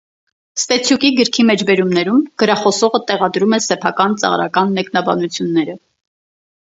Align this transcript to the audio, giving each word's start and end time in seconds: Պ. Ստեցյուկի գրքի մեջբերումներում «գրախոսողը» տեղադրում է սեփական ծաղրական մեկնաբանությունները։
Պ. 0.27 0.59
Ստեցյուկի 0.61 1.11
գրքի 1.19 1.45
մեջբերումներում 1.49 2.23
«գրախոսողը» 2.43 3.03
տեղադրում 3.11 3.55
է 3.59 3.63
սեփական 3.67 4.17
ծաղրական 4.25 4.75
մեկնաբանությունները։ 4.79 5.81